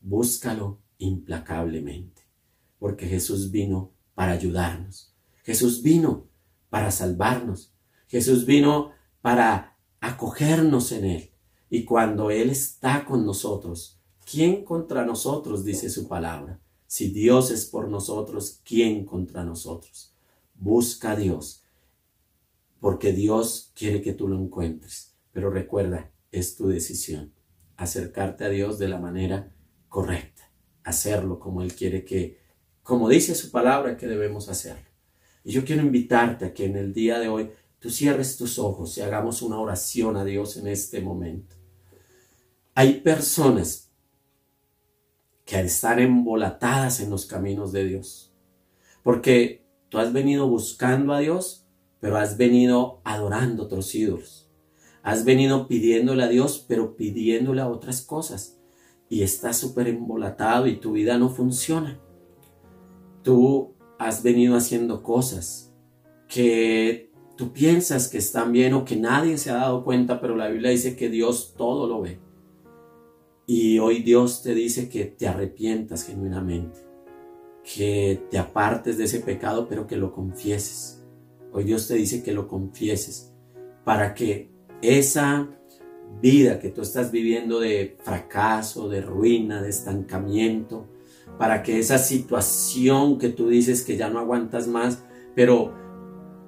[0.01, 2.23] Búscalo implacablemente,
[2.79, 6.27] porque Jesús vino para ayudarnos Jesús vino
[6.71, 7.73] para salvarnos.
[8.09, 11.31] Jesús vino para acogernos en Él.
[11.69, 15.65] Y cuando Él está con nosotros, ¿quién contra nosotros?
[15.65, 16.61] dice su palabra.
[16.87, 20.15] Si Dios es por nosotros, ¿quién contra nosotros?
[20.55, 21.63] Busca a Dios,
[22.81, 25.17] porque Dios quiere que tú lo encuentres.
[25.33, 27.33] Pero recuerda, es tu decisión
[27.77, 29.53] acercarte a Dios de la manera
[29.89, 30.51] correcta,
[30.83, 32.39] hacerlo como Él quiere que,
[32.83, 34.89] como dice su palabra, que debemos hacerlo.
[35.43, 38.97] Y yo quiero invitarte a que en el día de hoy tú cierres tus ojos
[38.97, 41.57] y hagamos una oración a Dios en este momento.
[42.75, 43.93] Hay personas
[45.45, 48.33] que están embolatadas en los caminos de Dios,
[49.03, 51.64] porque tú has venido buscando a Dios,
[52.05, 54.47] pero has venido adorando otros ídolos.
[55.03, 58.61] Has venido pidiéndole a Dios, pero pidiéndole a otras cosas.
[59.09, 61.99] Y estás súper embolatado y tu vida no funciona.
[63.23, 65.73] Tú has venido haciendo cosas
[66.29, 70.49] que tú piensas que están bien o que nadie se ha dado cuenta, pero la
[70.49, 72.21] Biblia dice que Dios todo lo ve.
[73.47, 76.81] Y hoy Dios te dice que te arrepientas genuinamente,
[77.63, 81.01] que te apartes de ese pecado, pero que lo confieses.
[81.55, 83.33] Hoy Dios te dice que lo confieses
[83.85, 84.51] para que
[84.83, 85.49] esa
[86.21, 90.89] vida que tú estás viviendo de fracaso, de ruina, de estancamiento,
[91.39, 95.05] para que esa situación que tú dices que ya no aguantas más,
[95.37, 95.73] pero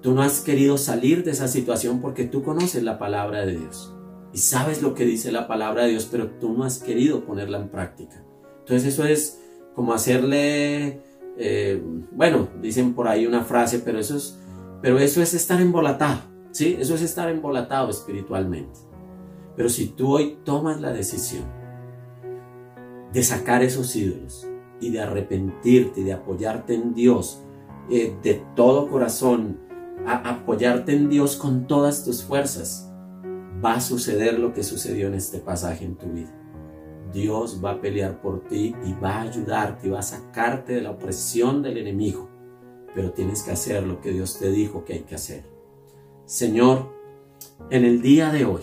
[0.03, 3.95] tú no has querido salir de esa situación porque tú conoces la palabra de Dios
[4.33, 7.59] y sabes lo que dice la palabra de Dios, pero tú no has querido ponerla
[7.59, 8.23] en práctica.
[8.59, 9.41] Entonces eso es
[9.75, 11.01] como hacerle,
[11.39, 11.81] eh,
[12.11, 14.39] bueno, dicen por ahí una frase, pero eso es,
[14.83, 16.21] pero eso es estar embolatado,
[16.53, 16.77] ¿sí?
[16.79, 18.81] Eso es estar embolatado espiritualmente.
[19.57, 21.45] Pero si tú hoy tomas la decisión
[23.13, 24.47] de sacar esos ídolos,
[24.81, 27.43] y de arrepentirte de apoyarte en Dios
[27.91, 29.59] eh, de todo corazón,
[30.07, 32.93] apoyarte en Dios con todas tus fuerzas,
[33.65, 36.33] va a suceder lo que sucedió en este pasaje en tu vida.
[37.13, 40.83] Dios va a pelear por ti y va a ayudarte y va a sacarte de
[40.83, 42.29] la opresión del enemigo.
[42.97, 45.45] Pero tienes que hacer lo que Dios te dijo que hay que hacer.
[46.25, 46.93] Señor,
[47.71, 48.63] en el día de hoy,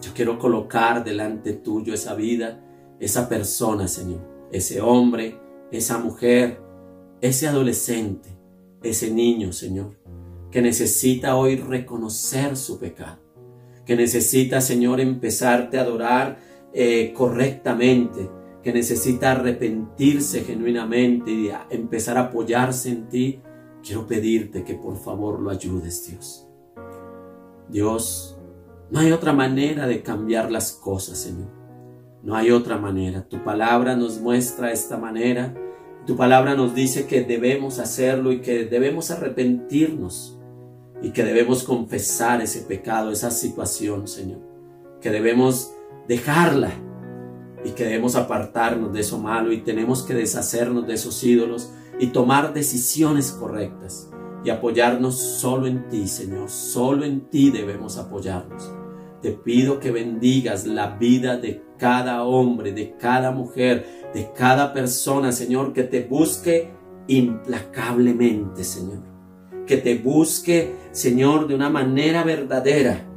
[0.00, 2.64] yo quiero colocar delante tuyo esa vida,
[3.00, 5.36] esa persona, Señor ese hombre,
[5.72, 6.60] esa mujer,
[7.20, 8.28] ese adolescente,
[8.84, 9.96] ese niño, Señor,
[10.52, 13.18] que necesita hoy reconocer su pecado,
[13.84, 16.38] que necesita, Señor, empezarte a adorar
[16.72, 18.30] eh, correctamente,
[18.64, 23.42] que necesita arrepentirse genuinamente y empezar a apoyarse en ti,
[23.82, 26.48] quiero pedirte que por favor lo ayudes, Dios.
[27.68, 28.38] Dios,
[28.90, 31.48] no hay otra manera de cambiar las cosas, Señor.
[32.22, 33.28] No hay otra manera.
[33.28, 35.54] Tu palabra nos muestra esta manera.
[36.06, 40.40] Tu palabra nos dice que debemos hacerlo y que debemos arrepentirnos
[41.02, 44.40] y que debemos confesar ese pecado, esa situación, Señor.
[45.02, 45.74] Que debemos
[46.08, 46.72] dejarla
[47.64, 52.08] y que debemos apartarnos de eso malo y tenemos que deshacernos de esos ídolos y
[52.08, 54.10] tomar decisiones correctas
[54.44, 56.50] y apoyarnos solo en ti, Señor.
[56.50, 58.70] Solo en ti debemos apoyarnos.
[59.22, 65.32] Te pido que bendigas la vida de cada hombre, de cada mujer, de cada persona,
[65.32, 66.70] Señor, que te busque
[67.08, 69.02] implacablemente, Señor.
[69.66, 73.13] Que te busque, Señor, de una manera verdadera.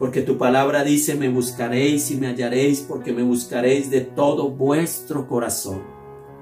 [0.00, 5.28] Porque tu palabra dice, me buscaréis y me hallaréis, porque me buscaréis de todo vuestro
[5.28, 5.82] corazón,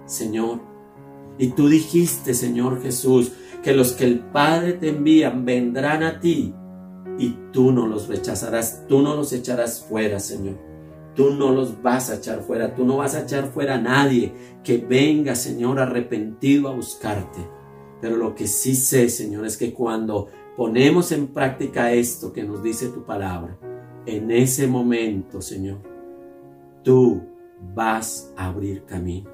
[0.06, 0.60] Señor.
[1.38, 3.32] Y tú dijiste, Señor Jesús,
[3.64, 6.54] que los que el Padre te envían vendrán a ti
[7.18, 10.56] y tú no los rechazarás, tú no los echarás fuera, Señor.
[11.16, 14.32] Tú no los vas a echar fuera, tú no vas a echar fuera a nadie
[14.62, 17.40] que venga, Señor, arrepentido a buscarte.
[18.00, 20.28] Pero lo que sí sé, Señor, es que cuando
[20.58, 23.56] ponemos en práctica esto que nos dice tu palabra,
[24.06, 25.78] en ese momento, Señor,
[26.82, 27.22] tú
[27.76, 29.30] vas a abrir camino.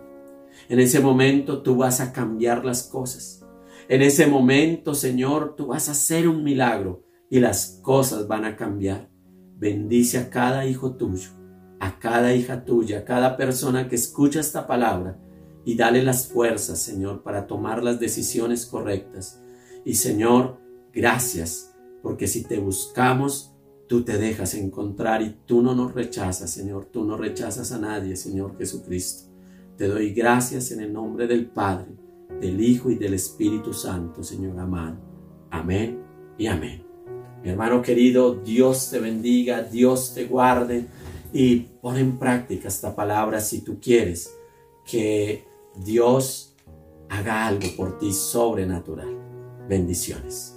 [0.69, 3.43] En ese momento tú vas a cambiar las cosas.
[3.89, 8.55] En ese momento, Señor, tú vas a hacer un milagro y las cosas van a
[8.55, 9.09] cambiar.
[9.57, 11.31] Bendice a cada hijo tuyo,
[11.81, 15.19] a cada hija tuya, a cada persona que escucha esta palabra
[15.65, 19.41] y dale las fuerzas, Señor, para tomar las decisiones correctas.
[19.87, 20.64] Y Señor,
[20.95, 23.55] gracias, porque si te buscamos,
[23.89, 28.17] tú te dejas encontrar y tú no nos rechazas, Señor, tú no rechazas a nadie,
[28.17, 29.31] Señor Jesucristo.
[29.77, 31.89] Te doy gracias en el nombre del Padre,
[32.41, 34.97] del Hijo y del Espíritu Santo, Señor amado.
[35.51, 36.01] Amén
[36.39, 36.85] y amén.
[37.43, 40.87] Hermano querido, Dios te bendiga, Dios te guarde
[41.33, 44.35] y pon en práctica esta palabra si tú quieres
[44.87, 45.45] que
[45.77, 46.55] Dios
[47.09, 49.19] haga algo por ti sobrenatural.
[49.69, 50.54] Bendiciones.